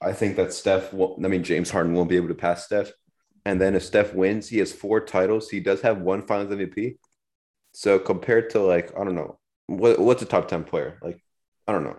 [0.00, 2.92] I think that Steph, will, I mean, James Harden won't be able to pass Steph.
[3.46, 5.48] And then if Steph wins, he has four titles.
[5.48, 6.96] He does have one finals MVP.
[7.72, 10.98] So compared to like, I don't know, what, what's a top 10 player?
[11.00, 11.22] Like,
[11.68, 11.96] I don't know,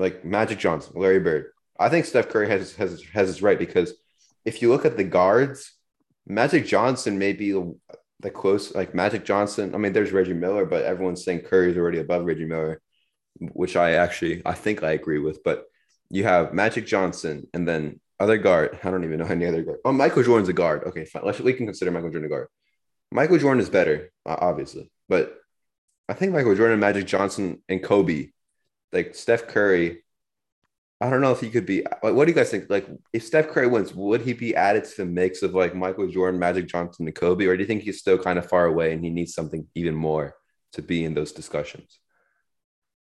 [0.00, 1.52] like Magic Johnson, Larry Bird.
[1.78, 3.94] I think Steph Curry has, has, has his right because
[4.44, 5.72] if you look at the guards,
[6.26, 7.52] Magic Johnson may be
[8.18, 9.76] the close like Magic Johnson.
[9.76, 12.82] I mean, there's Reggie Miller, but everyone's saying Curry's already above Reggie Miller.
[13.38, 15.66] which I actually I think I agree with, but
[16.10, 18.78] you have Magic Johnson and then other guard.
[18.82, 19.78] I don't even know any other guard.
[19.84, 20.84] Oh, Michael Jordan's a guard.
[20.84, 21.24] Okay, fine.
[21.24, 22.48] Let's, we can consider Michael Jordan a guard.
[23.10, 25.36] Michael Jordan is better, obviously, but
[26.08, 28.28] I think Michael Jordan, Magic Johnson, and Kobe,
[28.92, 30.04] like Steph Curry.
[31.00, 31.84] I don't know if he could be.
[31.84, 32.70] Uh, like, what do you guys think?
[32.70, 36.08] Like, if Steph Curry wins, would he be added to the mix of like Michael
[36.08, 38.92] Jordan, Magic Johnson, and Kobe, or do you think he's still kind of far away
[38.92, 40.34] and he needs something even more
[40.72, 41.98] to be in those discussions?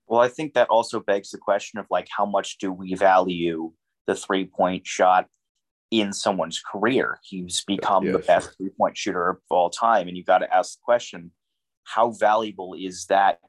[0.08, 3.72] Well, I think that also begs the question of like how much do we value
[4.12, 5.28] the three point shot
[5.90, 7.20] in someone's career?
[7.24, 8.54] He's become yeah, the best sure.
[8.58, 11.32] three point shooter of all time, and you've got to ask the question:
[11.84, 13.40] How valuable is that,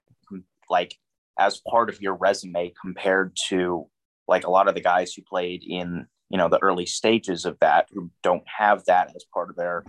[0.71, 0.97] like
[1.39, 3.87] as part of your resume compared to
[4.29, 7.59] like a lot of the guys who played in you know the early stages of
[7.61, 9.85] that who don't have that as part of their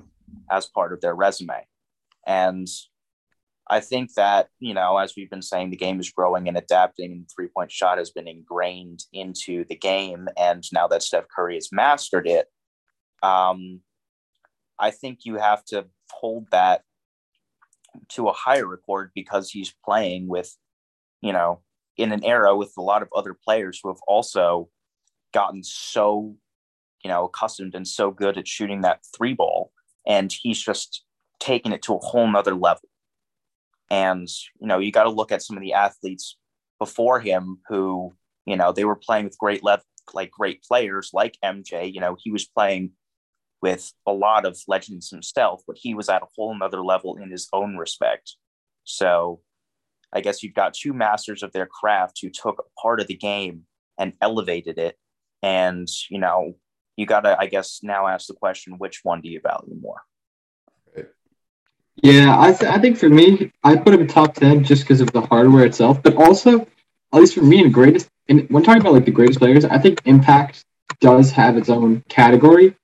[0.51, 1.65] as part of their resume
[2.25, 2.67] and
[3.69, 7.11] I think that, you know, as we've been saying, the game is growing and adapting,
[7.11, 10.27] and three point shot has been ingrained into the game.
[10.37, 12.47] And now that Steph Curry has mastered it,
[13.21, 13.79] um,
[14.77, 16.81] I think you have to hold that
[18.09, 20.55] to a higher record because he's playing with,
[21.21, 21.61] you know,
[21.95, 24.67] in an era with a lot of other players who have also
[25.33, 26.35] gotten so,
[27.03, 29.71] you know, accustomed and so good at shooting that three ball.
[30.05, 31.03] And he's just
[31.39, 32.89] taken it to a whole nother level
[33.93, 34.27] and,
[34.59, 36.35] you know, you got to look at some of the athletes
[36.79, 38.11] before him who,
[38.43, 41.93] you know, they were playing with great level, like great players like MJ.
[41.93, 42.93] You know, he was playing
[43.61, 47.29] with a lot of legends himself, but he was at a whole nother level in
[47.29, 48.35] his own respect.
[48.83, 49.41] So
[50.11, 53.15] I guess you've got two masters of their craft who took a part of the
[53.15, 53.67] game
[53.99, 54.97] and elevated it.
[55.43, 56.55] And, you know,
[56.97, 60.01] you got to, I guess, now ask the question which one do you value more?
[62.01, 65.11] Yeah, I, th- I think for me, I put him top 10 just because of
[65.11, 68.93] the hardware itself, but also, at least for me, in greatest, and when talking about
[68.93, 70.65] like the greatest players, I think Impact
[70.99, 72.75] does have its own category.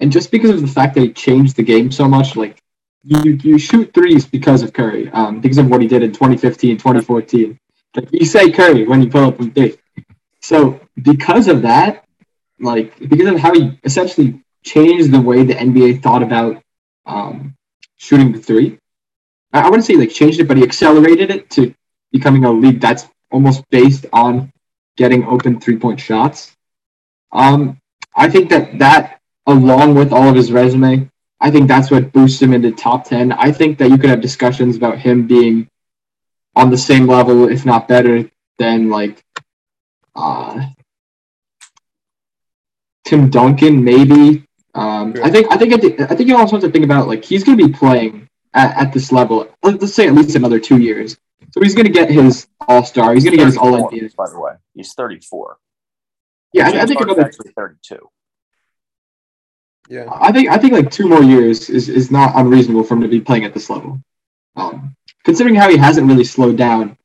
[0.00, 2.58] And just because of the fact that he changed the game so much, like
[3.02, 6.76] you, you shoot threes because of Curry, um, because of what he did in 2015,
[6.78, 7.58] 2014.
[7.94, 9.76] Like you say Curry when you pull up from three.
[10.40, 12.04] So because of that,
[12.60, 16.62] like because of how he essentially changed the way the NBA thought about
[17.06, 17.55] um,
[17.96, 18.78] shooting the three.
[19.52, 21.74] I, I wouldn't say like changed it, but he accelerated it to
[22.12, 24.52] becoming a league that's almost based on
[24.96, 26.56] getting open three point shots.
[27.32, 27.78] Um,
[28.14, 32.40] I think that that, along with all of his resume, I think that's what boosts
[32.40, 33.32] him into top 10.
[33.32, 35.68] I think that you could have discussions about him being
[36.54, 39.22] on the same level, if not better, than like
[40.14, 40.66] uh,
[43.04, 44.45] Tim Duncan, maybe.
[44.76, 47.42] Um, I think I think I think you also have to think about like he's
[47.42, 49.48] going to be playing at, at this level.
[49.62, 51.16] Let's say at least another two years.
[51.52, 53.14] So he's going to get his All Star.
[53.14, 54.14] He's going to get his All NBA.
[54.14, 55.56] By the way, he's thirty four.
[56.52, 58.10] Yeah, I, I, think about actually thirty two.
[59.88, 63.00] Yeah, I think I think like two more years is, is not unreasonable for him
[63.00, 64.02] to be playing at this level.
[64.56, 66.98] Um, considering how he hasn't really slowed down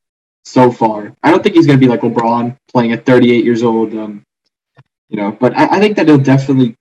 [0.43, 3.63] so far, I don't think he's going to be like LeBron playing at 38 years
[3.63, 3.93] old.
[3.93, 4.25] Um,
[5.07, 6.75] you know, but I, I think that he'll definitely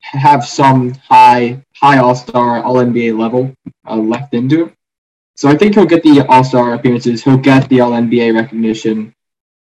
[0.00, 3.54] have some high high All Star All NBA level
[3.86, 4.76] uh, left into him.
[5.36, 7.22] So I think he'll get the All Star appearances.
[7.22, 9.14] He'll get the All NBA recognition.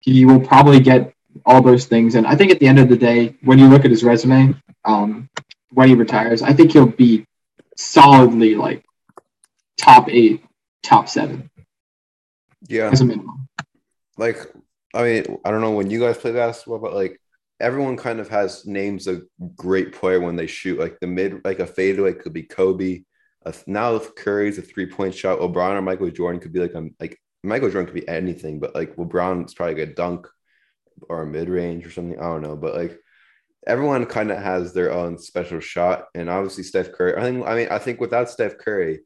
[0.00, 1.14] He will probably get
[1.46, 2.14] all those things.
[2.14, 4.54] And I think at the end of the day, when you look at his resume,
[4.84, 5.28] um,
[5.70, 7.26] when he retires, I think he'll be
[7.76, 8.84] solidly like
[9.78, 10.44] top eight,
[10.82, 11.50] top seven.
[12.68, 12.90] Yeah.
[12.90, 13.48] As a minimum.
[14.16, 14.38] Like,
[14.94, 17.20] I mean, I don't know when you guys play basketball, but like
[17.62, 19.24] everyone kind of has names of
[19.56, 20.78] great player when they shoot.
[20.78, 23.04] Like the mid, like a fadeaway could be Kobe.
[23.46, 26.74] Uh, now if Curry's a three point shot, LeBron or Michael Jordan could be like
[26.74, 30.26] a like Michael Jordan could be anything, but like LeBron's probably like a dunk
[31.08, 32.18] or a mid range or something.
[32.18, 32.98] I don't know, but like
[33.66, 37.16] everyone kind of has their own special shot, and obviously Steph Curry.
[37.16, 39.00] I think I mean I think without Steph Curry,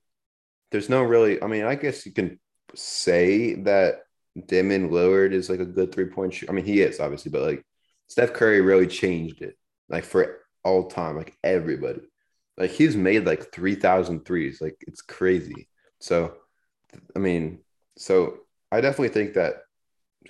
[0.71, 1.42] there's no really.
[1.42, 2.40] I mean I guess you can
[2.75, 4.01] say that
[4.47, 6.49] Damian Lillard is like a good three point shoot.
[6.49, 7.62] I mean he is obviously, but like
[8.09, 9.57] Steph Curry really changed it,
[9.88, 12.01] like for all time, like everybody.
[12.57, 14.61] Like he's made like 3,000 threes.
[14.61, 15.69] Like it's crazy.
[16.01, 16.35] So,
[17.14, 17.61] I mean,
[17.97, 18.38] so
[18.73, 19.57] I definitely think that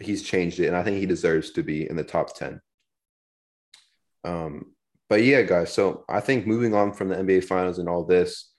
[0.01, 2.61] he's changed it, and I think he deserves to be in the top 10.
[4.25, 4.73] Um,
[5.09, 5.73] but yeah, guys.
[5.73, 8.53] So I think moving on from the NBA Finals and all this,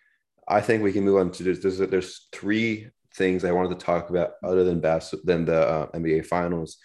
[0.47, 3.85] I think we can move on to there's there's, there's three things I wanted to
[3.85, 6.77] talk about other than bas- than the uh, NBA Finals.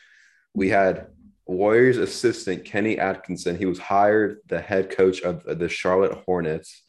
[0.54, 1.06] We had
[1.46, 3.58] Warriors assistant Kenny Atkinson.
[3.58, 6.82] He was hired the head coach of the Charlotte Hornets.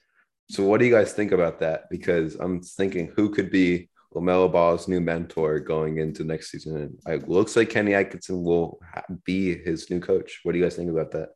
[0.50, 1.89] So, what do you guys think about that?
[1.89, 6.98] Because I'm thinking who could be LaMelo Ball's new mentor going into next season.
[7.06, 8.80] And it looks like Kenny Atkinson will
[9.26, 10.42] be his new coach.
[10.44, 11.30] What do you guys think about that?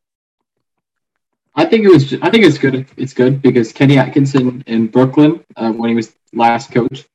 [1.55, 2.13] I think it was.
[2.21, 2.87] I think it's good.
[2.97, 7.05] It's good because Kenny Atkinson in Brooklyn, uh, when he was last coach,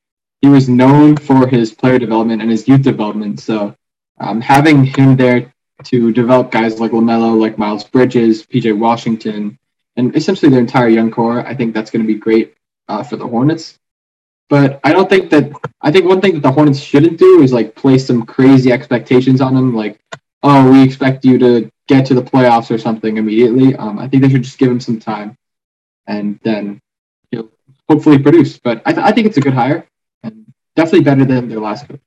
[0.40, 3.38] he was known for his player development and his youth development.
[3.38, 3.76] So
[4.18, 5.51] um, having him there
[5.84, 9.58] to develop guys like LaMelo, like Miles Bridges, PJ Washington,
[9.96, 12.54] and essentially their entire young core, I think that's going to be great
[12.88, 13.78] uh, for the Hornets.
[14.48, 15.50] But I don't think that.
[15.80, 19.40] I think one thing that the Hornets shouldn't do is like place some crazy expectations
[19.40, 19.98] on them, like,
[20.42, 23.74] oh, we expect you to get to the playoffs or something immediately.
[23.76, 25.36] Um, I think they should just give him some time,
[26.06, 26.80] and then
[27.30, 27.50] he'll
[27.88, 28.58] hopefully produce.
[28.58, 29.86] But I, th- I think it's a good hire,
[30.22, 30.44] and
[30.76, 32.00] definitely better than their last coach.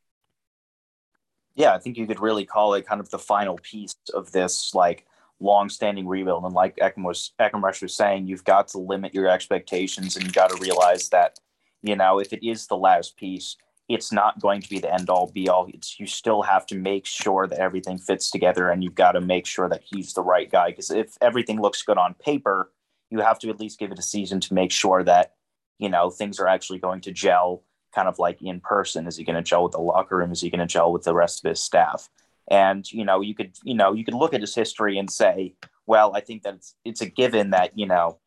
[1.55, 4.73] Yeah, I think you could really call it kind of the final piece of this
[4.73, 5.05] like
[5.39, 6.43] long-standing rebuild.
[6.43, 10.49] And like Ekim was was saying, you've got to limit your expectations, and you've got
[10.49, 11.39] to realize that
[11.81, 13.55] you know if it is the last piece,
[13.87, 15.67] it's not going to be the end all be all.
[15.73, 19.21] It's you still have to make sure that everything fits together, and you've got to
[19.21, 20.71] make sure that he's the right guy.
[20.71, 22.71] Because if everything looks good on paper,
[23.09, 25.35] you have to at least give it a season to make sure that
[25.79, 27.63] you know things are actually going to gel,
[27.95, 29.07] kind of like in person.
[29.07, 30.31] Is he going to gel with the locker room?
[30.31, 32.09] Is he going to gel with the rest of his staff?
[32.51, 35.55] And you know, you could you know you could look at his history and say,
[35.87, 38.19] well, I think that it's, it's a given that you know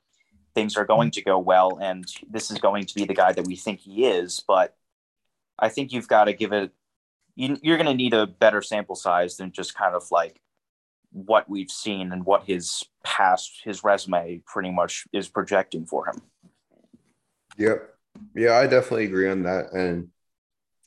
[0.54, 3.46] things are going to go well, and this is going to be the guy that
[3.46, 4.74] we think he is, but
[5.58, 6.72] I think you've got to give it.
[7.36, 10.40] You, you're going to need a better sample size than just kind of like
[11.12, 16.20] what we've seen and what his past, his resume, pretty much is projecting for him.
[17.56, 17.97] Yep.
[18.34, 19.72] Yeah, I definitely agree on that.
[19.72, 20.08] And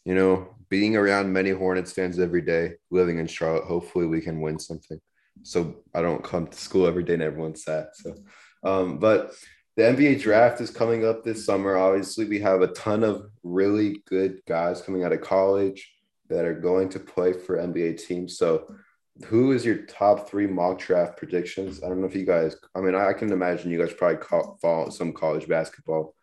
[0.06, 4.42] you know, being around many Hornets fans every day, living in Charlotte, hopefully we can
[4.42, 5.00] win something.
[5.44, 7.88] So I don't come to school every day and everyone's sad.
[7.94, 8.16] So,
[8.64, 9.34] um, but
[9.76, 11.78] the NBA draft is coming up this summer.
[11.78, 15.94] Obviously, we have a ton of really good guys coming out of college
[16.30, 18.38] that are going to play for NBA teams.
[18.38, 18.74] So,
[19.26, 21.84] who is your top three mock draft predictions?
[21.84, 24.58] I don't know if you guys, I mean, I can imagine you guys probably call,
[24.62, 26.16] follow some college basketball.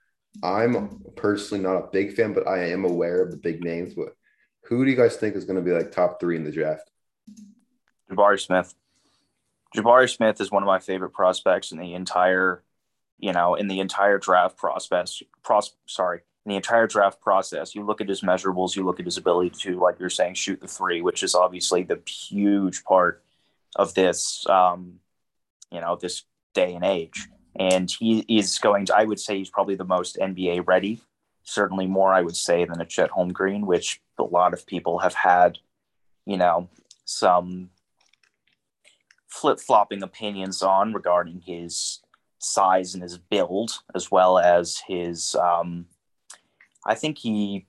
[0.43, 3.95] I'm personally not a big fan, but I am aware of the big names.
[3.95, 4.17] But
[4.65, 6.91] who do you guys think is going to be like top three in the draft?
[8.11, 8.75] Jabari Smith.
[9.77, 12.63] Jabari Smith is one of my favorite prospects in the entire
[13.19, 17.85] you know, in the entire draft process, pros, sorry, in the entire draft process, you
[17.85, 20.69] look at his measurables, you look at his ability to, like you're saying, shoot the
[20.69, 23.23] three, which is obviously the huge part
[23.77, 25.01] of this, um,
[25.71, 26.23] you know, this
[26.55, 27.29] day and age.
[27.57, 31.01] And he is going to, I would say, he's probably the most NBA ready.
[31.43, 35.15] Certainly more, I would say, than a Chet Holmgren, which a lot of people have
[35.15, 35.59] had,
[36.27, 36.69] you know,
[37.05, 37.71] some
[39.29, 42.01] flip flopping opinions on regarding his
[42.39, 45.35] size and his build, as well as his.
[45.35, 45.87] Um,
[46.85, 47.67] I think he.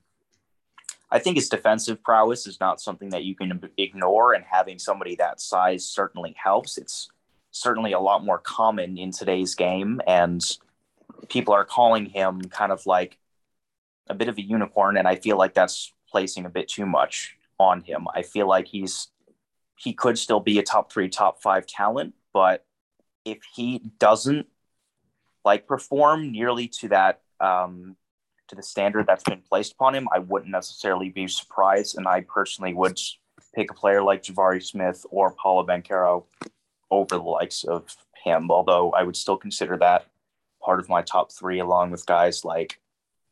[1.11, 5.15] I think his defensive prowess is not something that you can ignore, and having somebody
[5.15, 6.77] that size certainly helps.
[6.77, 7.09] It's
[7.51, 10.43] certainly a lot more common in today's game, and
[11.29, 13.17] people are calling him kind of like
[14.09, 17.35] a bit of a unicorn, and I feel like that's placing a bit too much
[17.59, 18.07] on him.
[18.13, 19.09] I feel like he's
[19.77, 22.65] he could still be a top three, top five talent, but
[23.23, 24.47] if he doesn't
[25.45, 27.95] like perform nearly to that um,
[28.49, 31.97] to the standard that's been placed upon him, I wouldn't necessarily be surprised.
[31.97, 32.99] And I personally would
[33.55, 36.25] pick a player like Jabari Smith or Paolo Banchero
[36.91, 38.49] over the likes of him.
[38.51, 40.05] Although I would still consider that
[40.61, 42.79] part of my top three, along with guys like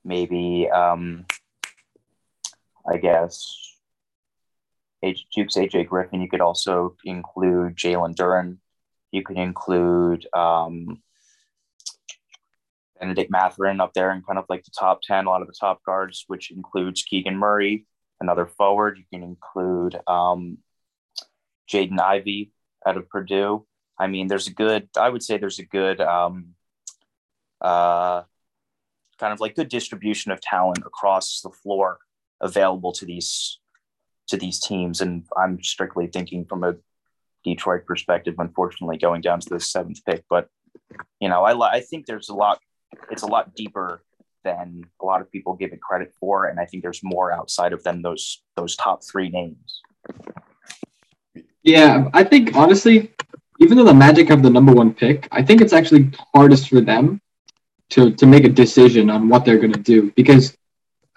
[0.04, 1.26] maybe um,
[2.90, 3.78] I guess
[5.04, 6.22] H- Duke's AJ Griffin.
[6.22, 8.58] You could also include Jalen Duren.
[9.12, 11.02] You could include um,
[13.00, 15.54] Bennedict Mathurin up there in kind of like the top 10, a lot of the
[15.54, 17.86] top guards, which includes Keegan Murray,
[18.20, 18.98] another forward.
[18.98, 20.58] You can include um,
[21.70, 22.52] Jaden Ivey
[22.86, 23.66] out of Purdue.
[24.00, 26.56] I mean, there's a good, I would say there's a good, um,
[27.62, 28.24] uh,
[29.18, 32.00] kind of like good distribution of talent across the floor
[32.40, 33.60] available to these
[34.28, 35.02] to these teams.
[35.02, 36.76] And I'm strictly thinking from a
[37.44, 40.24] Detroit perspective, unfortunately, going down to the seventh pick.
[40.30, 40.50] But
[41.20, 42.60] you know, I I think there's a lot
[43.10, 44.04] it's a lot deeper
[44.44, 47.74] than a lot of people give it credit for, and I think there's more outside
[47.74, 49.82] of them those those top three names.
[51.68, 53.12] Yeah, I think honestly,
[53.60, 56.80] even though the Magic have the number one pick, I think it's actually hardest for
[56.80, 57.20] them
[57.90, 60.56] to to make a decision on what they're going to do because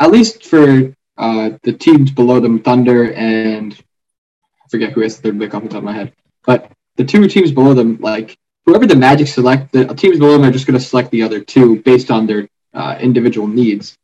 [0.00, 5.30] at least for uh, the teams below them, Thunder and I forget who has the
[5.30, 6.12] third pick off the top of my head,
[6.44, 8.36] but the two teams below them, like
[8.66, 11.40] whoever the Magic select, the teams below them are just going to select the other
[11.40, 13.96] two based on their uh, individual needs.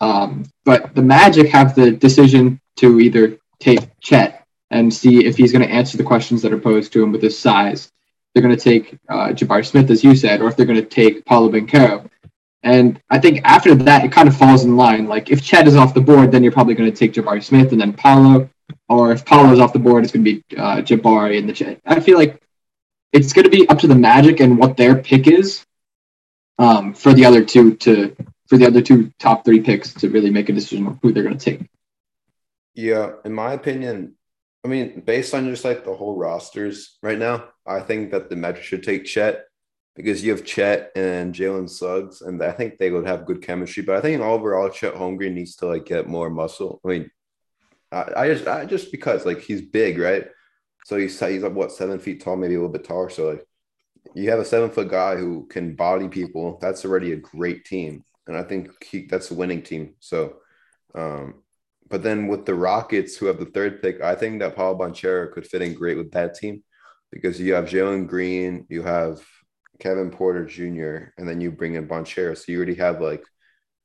[0.00, 4.41] Um, but the Magic have the decision to either take Chet
[4.72, 7.22] and see if he's going to answer the questions that are posed to him with
[7.22, 7.92] his size.
[8.32, 10.86] They're going to take uh, Jabari Smith, as you said, or if they're going to
[10.86, 12.08] take Paolo Banchero.
[12.62, 15.06] And I think after that, it kind of falls in line.
[15.06, 17.72] Like if Chet is off the board, then you're probably going to take Jabari Smith
[17.72, 18.48] and then Paolo.
[18.88, 21.80] Or if Paolo's off the board, it's going to be uh, Jabari and the Chet.
[21.84, 22.40] I feel like
[23.12, 25.66] it's going to be up to the Magic and what their pick is
[26.58, 28.16] um, for the other two to
[28.46, 31.22] for the other two top three picks to really make a decision on who they're
[31.22, 31.68] going to take.
[32.74, 34.14] Yeah, in my opinion,
[34.64, 38.36] I mean, based on just like the whole rosters right now, I think that the
[38.36, 39.44] Magic should take Chet
[39.96, 43.82] because you have Chet and Jalen Suggs, and I think they would have good chemistry.
[43.82, 46.80] But I think overall, Chet Holmgren needs to like get more muscle.
[46.84, 47.10] I mean,
[47.90, 50.26] I, I just I just because like he's big, right?
[50.84, 53.10] So he's he's like what seven feet tall, maybe a little bit taller.
[53.10, 53.46] So like
[54.14, 56.58] you have a seven foot guy who can body people.
[56.60, 59.94] That's already a great team, and I think he, that's a winning team.
[60.00, 60.36] So,
[60.94, 61.41] um,
[61.92, 65.30] but then with the Rockets, who have the third pick, I think that Paul Banchero
[65.30, 66.64] could fit in great with that team
[67.10, 69.20] because you have Jalen Green, you have
[69.78, 72.34] Kevin Porter Jr., and then you bring in Banchero.
[72.34, 73.22] So you already have like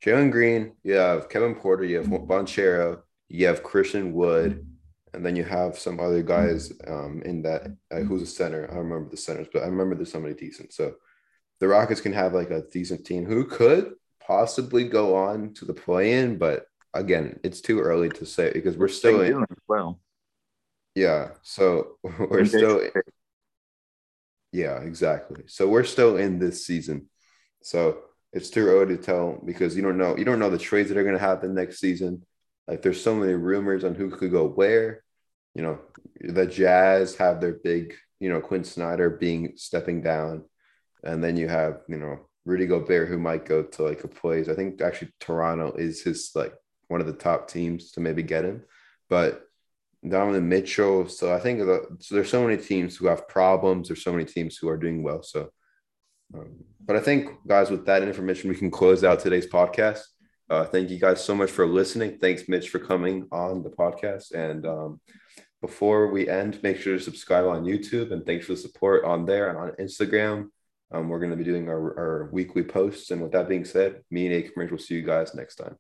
[0.02, 4.66] Jalen Green, you have Kevin Porter, you have Banchero, you have Christian Wood,
[5.14, 7.76] and then you have some other guys um, in that.
[7.92, 8.72] Uh, who's a center?
[8.72, 10.72] I don't remember the centers, but I remember there's somebody decent.
[10.72, 10.94] So
[11.60, 13.96] the Rockets can have like a decent team who could
[14.26, 16.68] possibly go on to the play-in, but
[16.98, 19.46] again, it's too early to say because we're still in.
[19.68, 20.00] Well,
[20.96, 22.90] Yeah, so we're still.
[24.52, 25.44] Yeah, exactly.
[25.48, 27.10] So we're still in this season.
[27.62, 28.00] So
[28.34, 30.98] it's too early to tell because you don't know you don't know the trades that
[30.98, 32.24] are going to happen next season.
[32.68, 35.04] Like there's so many rumors on who could go where.
[35.56, 35.80] You know,
[36.22, 40.46] the Jazz have their big, you know, Quin Snyder being stepping down,
[41.04, 44.48] and then you have you know Rudy Gobert who might go to like a place.
[44.48, 46.54] I think actually Toronto is his like
[46.88, 48.64] one of the top teams to maybe get him,
[49.10, 49.48] but
[50.08, 51.08] Donovan Mitchell.
[51.08, 53.88] So I think the, so there's so many teams who have problems.
[53.88, 55.24] There's so many teams who are doing well.
[55.24, 55.50] So,
[56.34, 60.02] um, but I think guys, with that information, we can close out today's podcast.
[60.50, 62.18] Uh, thank you guys so much for listening.
[62.20, 64.32] Thanks, Mitch, for coming on the podcast.
[64.34, 65.02] And um,
[65.62, 69.26] before we end, make sure to subscribe on YouTube and thanks for the support on
[69.26, 70.48] there and on Instagram.
[70.90, 73.12] Um, we're going to be doing our, our weekly posts.
[73.12, 75.76] And with that being said, me and Ekamresh will see you guys next time.